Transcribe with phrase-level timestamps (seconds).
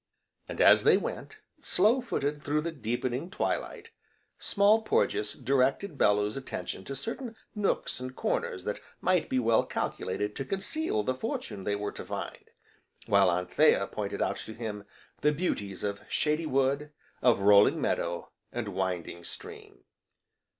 [0.49, 3.91] And, as they went, slow footed through the deepening twilight,
[4.39, 10.35] Small Porges directed Bellew's attention to certain nooks and corners that might be well calculated
[10.35, 12.45] to conceal the fortune they were to find;
[13.05, 14.85] while Anthea pointed out to him
[15.21, 16.91] the beauties of shady wood,
[17.21, 19.83] of rolling meadow, and winding stream.